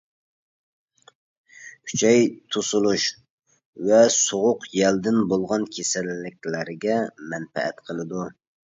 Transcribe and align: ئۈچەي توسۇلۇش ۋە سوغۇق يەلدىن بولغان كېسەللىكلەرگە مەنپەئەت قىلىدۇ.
ئۈچەي 1.89 2.25
توسۇلۇش 2.55 3.05
ۋە 3.91 4.01
سوغۇق 4.17 4.69
يەلدىن 4.81 5.23
بولغان 5.35 5.71
كېسەللىكلەرگە 5.79 6.99
مەنپەئەت 7.33 7.87
قىلىدۇ. 7.91 8.31